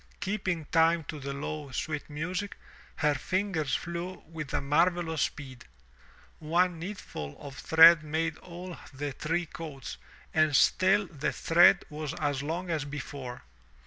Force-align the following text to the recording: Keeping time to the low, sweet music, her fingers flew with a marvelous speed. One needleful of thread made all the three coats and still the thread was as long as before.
Keeping 0.19 0.65
time 0.71 1.03
to 1.09 1.19
the 1.19 1.31
low, 1.31 1.69
sweet 1.69 2.09
music, 2.09 2.55
her 2.95 3.13
fingers 3.13 3.75
flew 3.75 4.23
with 4.27 4.51
a 4.51 4.59
marvelous 4.59 5.21
speed. 5.21 5.65
One 6.39 6.79
needleful 6.79 7.37
of 7.39 7.55
thread 7.57 8.01
made 8.01 8.35
all 8.39 8.77
the 8.91 9.11
three 9.11 9.45
coats 9.45 9.97
and 10.33 10.55
still 10.55 11.05
the 11.05 11.31
thread 11.31 11.85
was 11.91 12.15
as 12.15 12.41
long 12.41 12.71
as 12.71 12.83
before. 12.83 13.43